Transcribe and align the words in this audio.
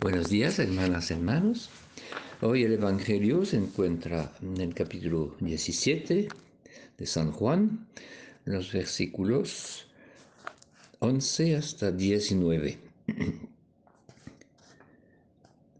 Buenos 0.00 0.30
días, 0.30 0.60
hermanas 0.60 1.10
hermanos. 1.10 1.70
Hoy 2.40 2.62
el 2.62 2.74
Evangelio 2.74 3.44
se 3.44 3.56
encuentra 3.56 4.32
en 4.40 4.60
el 4.60 4.72
capítulo 4.72 5.34
17 5.40 6.28
de 6.96 7.06
San 7.06 7.32
Juan, 7.32 7.88
los 8.44 8.72
versículos 8.72 9.88
11 11.00 11.56
hasta 11.56 11.90
19. 11.90 12.78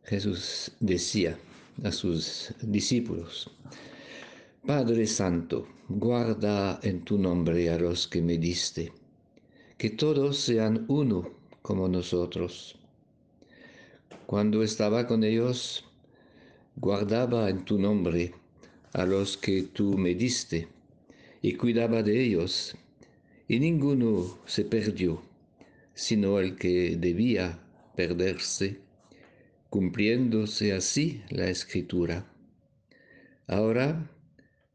Jesús 0.02 0.72
decía 0.80 1.38
a 1.84 1.92
sus 1.92 2.52
discípulos, 2.60 3.48
Padre 4.66 5.06
Santo, 5.06 5.68
guarda 5.88 6.80
en 6.82 7.04
tu 7.04 7.18
nombre 7.18 7.70
a 7.70 7.78
los 7.78 8.08
que 8.08 8.20
me 8.20 8.36
diste, 8.36 8.92
que 9.76 9.90
todos 9.90 10.38
sean 10.38 10.86
uno 10.88 11.30
como 11.62 11.86
nosotros 11.86 12.78
cuando 14.26 14.62
estaba 14.62 15.06
con 15.06 15.24
ellos, 15.24 15.84
guardaba 16.76 17.48
en 17.48 17.64
tu 17.64 17.78
nombre 17.78 18.34
a 18.92 19.04
los 19.04 19.36
que 19.36 19.62
tú 19.62 19.96
me 19.96 20.14
diste 20.14 20.68
y 21.42 21.54
cuidaba 21.54 22.02
de 22.02 22.22
ellos, 22.24 22.76
y 23.48 23.58
ninguno 23.58 24.38
se 24.46 24.64
perdió, 24.64 25.22
sino 25.94 26.38
el 26.38 26.56
que 26.56 26.96
debía 26.96 27.58
perderse, 27.96 28.80
cumpliéndose 29.70 30.72
así 30.72 31.22
la 31.30 31.48
escritura. 31.48 32.30
Ahora 33.46 34.10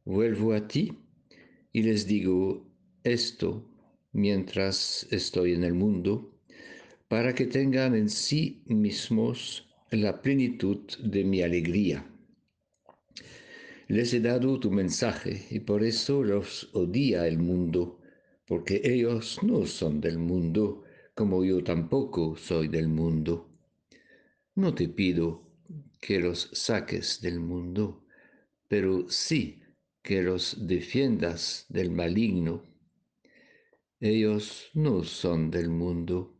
vuelvo 0.05 0.53
a 0.53 0.67
ti 0.67 0.97
y 1.71 1.83
les 1.83 2.07
digo 2.07 2.65
esto 3.03 3.69
mientras 4.11 5.07
estoy 5.11 5.53
en 5.53 5.63
el 5.63 5.73
mundo 5.73 6.32
para 7.13 7.35
que 7.35 7.45
tengan 7.45 7.93
en 7.93 8.09
sí 8.09 8.63
mismos 8.65 9.69
la 9.91 10.19
plenitud 10.19 10.79
de 10.97 11.23
mi 11.23 11.43
alegría. 11.43 12.03
Les 13.87 14.15
he 14.15 14.19
dado 14.19 14.59
tu 14.59 14.71
mensaje 14.71 15.45
y 15.51 15.59
por 15.59 15.83
eso 15.83 16.23
los 16.23 16.71
odia 16.73 17.27
el 17.27 17.37
mundo, 17.37 17.99
porque 18.47 18.81
ellos 18.83 19.37
no 19.43 19.67
son 19.67 20.01
del 20.01 20.17
mundo, 20.17 20.85
como 21.13 21.45
yo 21.45 21.63
tampoco 21.63 22.35
soy 22.35 22.67
del 22.67 22.87
mundo. 22.87 23.47
No 24.55 24.73
te 24.73 24.87
pido 24.89 25.51
que 26.01 26.19
los 26.19 26.49
saques 26.51 27.21
del 27.21 27.39
mundo, 27.39 28.07
pero 28.67 29.07
sí 29.07 29.61
que 30.01 30.23
los 30.23 30.67
defiendas 30.67 31.67
del 31.69 31.91
maligno. 31.91 32.63
Ellos 33.99 34.71
no 34.73 35.03
son 35.03 35.51
del 35.51 35.69
mundo 35.69 36.32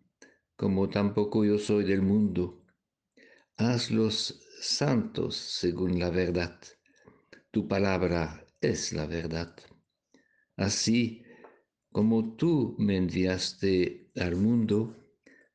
como 0.55 0.89
tampoco 0.89 1.45
yo 1.45 1.57
soy 1.57 1.83
del 1.83 2.01
mundo. 2.01 2.65
Hazlos 3.57 4.41
santos 4.59 5.35
según 5.35 5.99
la 5.99 6.09
verdad. 6.09 6.59
Tu 7.51 7.67
palabra 7.67 8.45
es 8.61 8.93
la 8.93 9.05
verdad. 9.05 9.55
Así 10.55 11.23
como 11.91 12.35
tú 12.35 12.75
me 12.79 12.97
enviaste 12.97 14.11
al 14.15 14.35
mundo, 14.35 14.97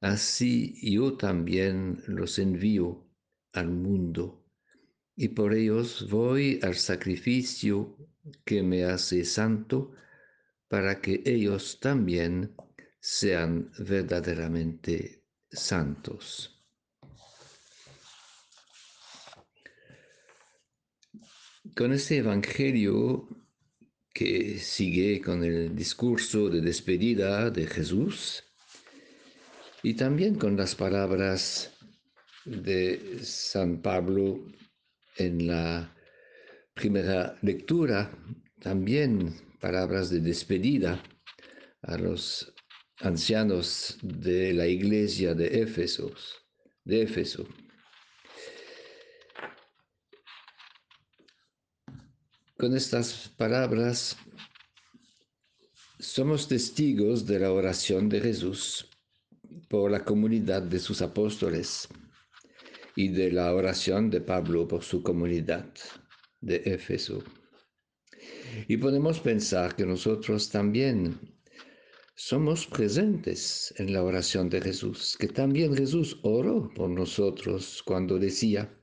así 0.00 0.78
yo 0.80 1.16
también 1.16 2.02
los 2.06 2.38
envío 2.38 3.08
al 3.52 3.70
mundo. 3.70 4.44
Y 5.16 5.28
por 5.28 5.54
ellos 5.54 6.08
voy 6.08 6.60
al 6.62 6.76
sacrificio 6.76 7.96
que 8.44 8.62
me 8.62 8.84
hace 8.84 9.24
santo, 9.24 9.92
para 10.68 11.00
que 11.00 11.22
ellos 11.24 11.80
también 11.80 12.54
sean 13.00 13.70
verdaderamente 13.78 15.24
santos. 15.50 16.54
Con 21.74 21.92
este 21.92 22.18
Evangelio 22.18 23.28
que 24.12 24.58
sigue 24.58 25.20
con 25.20 25.44
el 25.44 25.76
discurso 25.76 26.48
de 26.48 26.60
despedida 26.60 27.50
de 27.50 27.66
Jesús 27.66 28.42
y 29.82 29.94
también 29.94 30.34
con 30.34 30.56
las 30.56 30.74
palabras 30.74 31.72
de 32.44 33.20
San 33.22 33.80
Pablo 33.80 34.44
en 35.16 35.46
la 35.46 35.94
primera 36.74 37.38
lectura, 37.42 38.10
también 38.60 39.34
palabras 39.60 40.10
de 40.10 40.20
despedida 40.20 41.02
a 41.82 41.96
los 41.96 42.54
ancianos 43.00 43.98
de 44.02 44.52
la 44.52 44.66
iglesia 44.66 45.34
de 45.34 45.62
Éfeso, 45.62 46.12
de 46.84 47.02
Éfeso. 47.02 47.46
Con 52.56 52.76
estas 52.76 53.28
palabras 53.36 54.16
somos 56.00 56.48
testigos 56.48 57.24
de 57.26 57.38
la 57.38 57.52
oración 57.52 58.08
de 58.08 58.20
Jesús 58.20 58.88
por 59.68 59.90
la 59.90 60.04
comunidad 60.04 60.62
de 60.62 60.80
sus 60.80 61.00
apóstoles 61.02 61.88
y 62.96 63.08
de 63.08 63.30
la 63.30 63.54
oración 63.54 64.10
de 64.10 64.20
Pablo 64.20 64.66
por 64.66 64.82
su 64.82 65.02
comunidad 65.04 65.72
de 66.40 66.56
Éfeso. 66.64 67.22
Y 68.66 68.76
podemos 68.78 69.20
pensar 69.20 69.76
que 69.76 69.86
nosotros 69.86 70.50
también 70.50 71.37
somos 72.20 72.66
presentes 72.66 73.72
en 73.76 73.92
la 73.92 74.02
oración 74.02 74.50
de 74.50 74.60
Jesús, 74.60 75.16
que 75.20 75.28
también 75.28 75.76
Jesús 75.76 76.18
oró 76.24 76.68
por 76.74 76.90
nosotros 76.90 77.80
cuando 77.86 78.18
decía, 78.18 78.76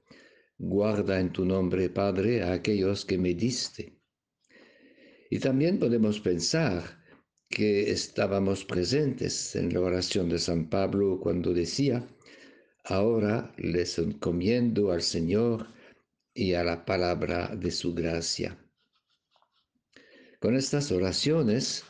guarda 0.57 1.19
en 1.19 1.34
tu 1.34 1.44
nombre, 1.44 1.90
Padre, 1.90 2.44
a 2.44 2.53
aquellos 2.53 3.03
que 3.03 3.18
me 3.18 3.34
diste. 3.34 4.00
Y 5.29 5.40
también 5.40 5.79
podemos 5.79 6.22
pensar 6.22 7.03
que 7.50 7.91
estábamos 7.91 8.63
presentes 8.63 9.53
en 9.57 9.74
la 9.74 9.81
oración 9.81 10.29
de 10.29 10.40
San 10.40 10.69
Pablo 10.69 11.19
cuando 11.22 11.53
decía, 11.53 12.07
ahora 12.85 13.53
les 13.57 14.00
encomiendo 14.00 14.94
al 14.94 15.01
Señor 15.01 15.68
y 16.34 16.53
a 16.53 16.63
la 16.63 16.85
palabra 16.85 17.53
de 17.53 17.72
su 17.72 17.94
gracia. 17.94 18.57
Con 20.40 20.56
estas 20.56 20.90
oraciones, 20.94 21.84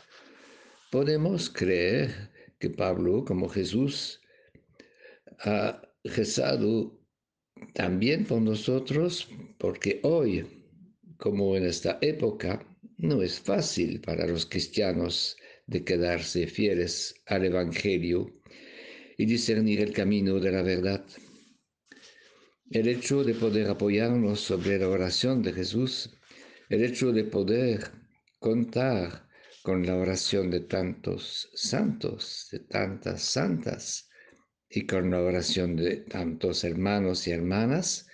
podemos 0.90 1.50
creer 1.50 2.30
que 2.58 2.70
Pablo, 2.70 3.24
como 3.24 3.48
Jesús, 3.48 4.20
ha 5.40 5.82
rezado 6.04 6.98
también 7.74 8.24
por 8.24 8.40
nosotros, 8.40 9.28
porque 9.58 10.00
hoy, 10.02 10.46
como 11.16 11.56
en 11.56 11.64
esta 11.64 11.98
época, 12.00 12.66
no 12.98 13.22
es 13.22 13.40
fácil 13.40 14.00
para 14.00 14.26
los 14.26 14.46
cristianos 14.46 15.36
de 15.66 15.84
quedarse 15.84 16.46
fieles 16.46 17.14
al 17.26 17.44
Evangelio 17.44 18.32
y 19.18 19.26
discernir 19.26 19.80
el 19.80 19.92
camino 19.92 20.38
de 20.38 20.52
la 20.52 20.62
verdad. 20.62 21.04
El 22.70 22.88
hecho 22.88 23.22
de 23.24 23.34
poder 23.34 23.68
apoyarnos 23.68 24.40
sobre 24.40 24.78
la 24.78 24.88
oración 24.88 25.42
de 25.42 25.52
Jesús, 25.52 26.10
el 26.68 26.84
hecho 26.84 27.12
de 27.12 27.24
poder 27.24 27.90
contar 28.38 29.25
con 29.66 29.84
la 29.84 29.96
oración 29.96 30.48
de 30.48 30.60
tantos 30.60 31.50
santos, 31.52 32.46
de 32.52 32.60
tantas 32.60 33.20
santas, 33.20 34.08
y 34.70 34.86
con 34.86 35.10
la 35.10 35.20
oración 35.20 35.74
de 35.74 35.96
tantos 35.96 36.62
hermanos 36.62 37.26
y 37.26 37.32
hermanas, 37.32 38.06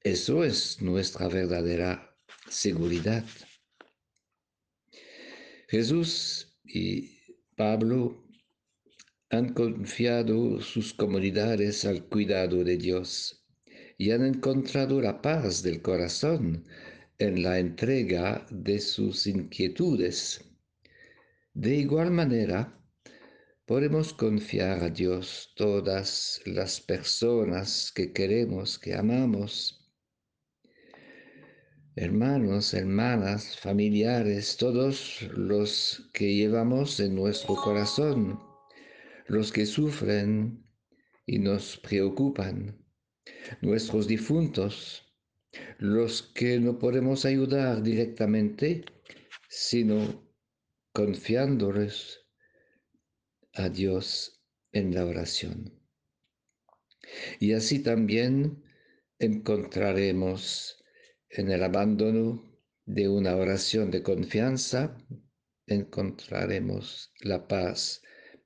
eso 0.00 0.42
es 0.42 0.82
nuestra 0.82 1.28
verdadera 1.28 2.18
seguridad. 2.48 3.24
Jesús 5.68 6.58
y 6.64 7.16
Pablo 7.54 8.26
han 9.30 9.54
confiado 9.54 10.60
sus 10.60 10.94
comunidades 10.94 11.84
al 11.84 12.08
cuidado 12.08 12.64
de 12.64 12.76
Dios 12.76 13.46
y 13.98 14.10
han 14.10 14.24
encontrado 14.24 15.00
la 15.00 15.22
paz 15.22 15.62
del 15.62 15.80
corazón 15.80 16.64
en 17.18 17.44
la 17.44 17.60
entrega 17.60 18.44
de 18.50 18.80
sus 18.80 19.28
inquietudes 19.28 20.48
de 21.54 21.76
igual 21.76 22.10
manera, 22.10 22.82
podemos 23.66 24.14
confiar 24.14 24.82
a 24.82 24.88
Dios 24.88 25.52
todas 25.54 26.40
las 26.46 26.80
personas 26.80 27.92
que 27.94 28.12
queremos, 28.12 28.78
que 28.78 28.94
amamos, 28.94 29.82
hermanos, 31.94 32.72
hermanas, 32.72 33.58
familiares, 33.58 34.56
todos 34.56 35.22
los 35.34 36.10
que 36.14 36.34
llevamos 36.34 36.98
en 37.00 37.14
nuestro 37.14 37.54
corazón, 37.56 38.40
los 39.26 39.52
que 39.52 39.66
sufren 39.66 40.66
y 41.26 41.38
nos 41.38 41.76
preocupan, 41.76 42.82
nuestros 43.60 44.08
difuntos, 44.08 45.02
los 45.78 46.22
que 46.22 46.58
no 46.58 46.78
podemos 46.78 47.26
ayudar 47.26 47.82
directamente, 47.82 48.86
sino 49.50 50.31
confiándoles 50.92 52.20
a 53.54 53.68
Dios 53.68 54.42
en 54.72 54.94
la 54.94 55.06
oración. 55.06 55.78
Y 57.40 57.52
así 57.52 57.80
también 57.80 58.62
encontraremos 59.18 60.82
en 61.30 61.50
el 61.50 61.62
abandono 61.62 62.42
de 62.84 63.08
una 63.08 63.36
oración 63.36 63.90
de 63.90 64.02
confianza, 64.02 64.98
encontraremos 65.66 67.12
la 67.20 67.46
paz 67.48 68.02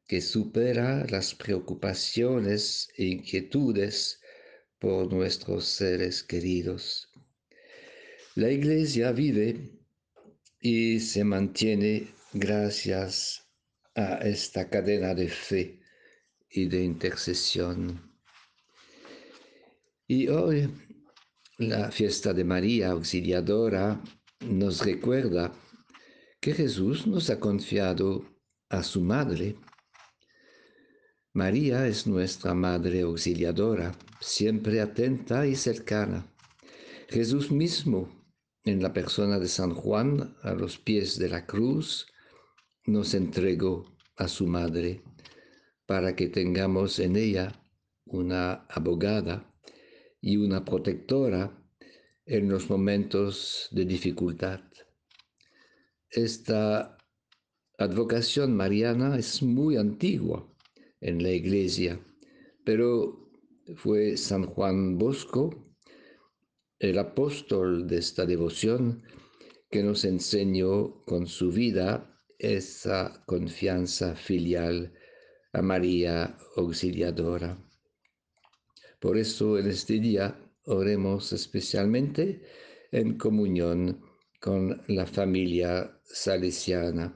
que 0.07 0.21
supera 0.21 1.05
las 1.09 1.35
preocupaciones 1.35 2.89
e 2.97 3.07
inquietudes 3.07 4.21
por 4.79 5.13
nuestros 5.13 5.67
seres 5.67 6.23
queridos. 6.23 7.09
La 8.35 8.51
iglesia 8.51 9.13
vive 9.13 9.73
y 10.61 11.01
se 11.01 11.25
mantiene 11.25 12.09
gracias 12.39 13.49
a 13.95 14.19
esta 14.19 14.69
cadena 14.69 15.15
de 15.15 15.29
fe 15.29 15.81
y 16.51 16.67
de 16.67 16.85
intercesión. 16.85 18.13
Y 20.07 20.29
hoy 20.29 20.71
la 21.59 21.91
fiesta 21.91 22.35
de 22.35 22.45
María 22.45 22.91
Auxiliadora 22.91 24.03
nos 24.41 24.85
recuerda 24.85 25.53
que 26.41 26.53
Jesús 26.53 27.07
nos 27.07 27.31
ha 27.31 27.41
confiado 27.41 28.25
a 28.69 28.83
su 28.83 29.01
madre. 29.01 29.57
María 31.33 31.87
es 31.87 32.07
nuestra 32.07 32.55
madre 32.55 33.01
auxiliadora, 33.01 33.93
siempre 34.21 34.81
atenta 34.81 35.47
y 35.47 35.57
cercana. 35.57 36.31
Jesús 37.09 37.51
mismo, 37.51 38.11
en 38.65 38.83
la 38.83 38.93
persona 38.93 39.39
de 39.39 39.49
San 39.49 39.75
Juan, 39.75 40.37
a 40.43 40.53
los 40.53 40.79
pies 40.79 41.19
de 41.19 41.29
la 41.29 41.47
cruz, 41.47 42.07
nos 42.87 43.15
entregó 43.15 43.97
a 44.17 44.29
su 44.29 44.47
madre 44.47 45.03
para 45.87 46.15
que 46.15 46.29
tengamos 46.29 46.99
en 46.99 47.17
ella 47.17 47.53
una 48.05 48.67
abogada 48.69 49.53
y 50.21 50.37
una 50.37 50.65
protectora 50.65 51.63
en 52.25 52.49
los 52.49 52.71
momentos 52.71 53.69
de 53.73 53.85
dificultad. 53.85 54.61
Esta 56.11 56.97
advocación 57.79 58.57
mariana 58.57 59.19
es 59.19 59.43
muy 59.43 59.77
antigua 59.77 60.49
en 61.01 61.23
la 61.23 61.31
iglesia, 61.31 62.01
pero 62.65 63.31
fue 63.77 64.17
San 64.17 64.47
Juan 64.47 64.97
Bosco, 64.97 65.51
el 66.79 66.99
apóstol 66.99 67.87
de 67.87 67.99
esta 67.99 68.27
devoción, 68.27 69.03
que 69.71 69.83
nos 69.83 70.05
enseñó 70.05 71.05
con 71.05 71.27
su 71.27 71.51
vida 71.51 72.16
esa 72.39 73.23
confianza 73.27 74.15
filial 74.15 74.93
a 75.53 75.63
María 75.63 76.37
Auxiliadora. 76.57 77.59
Por 79.01 79.17
eso 79.17 79.59
en 79.59 79.69
este 79.69 80.01
día 80.01 80.39
oremos 80.65 81.33
especialmente 81.33 82.43
en 82.93 83.17
comunión 83.17 84.03
con 84.41 84.83
la 84.89 85.07
familia 85.07 86.01
salesiana. 86.05 87.15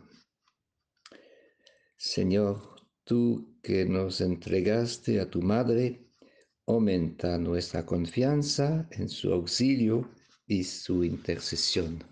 Señor, 1.97 2.77
tú 3.05 3.59
que 3.63 3.85
nos 3.85 4.21
entregaste 4.21 5.21
a 5.21 5.29
tu 5.29 5.43
Madre, 5.43 6.11
aumenta 6.67 7.37
nuestra 7.39 7.85
confianza 7.85 8.89
en 8.93 9.09
su 9.09 9.33
auxilio 9.33 10.09
y 10.47 10.65
su 10.65 11.05
intercesión. 11.05 12.10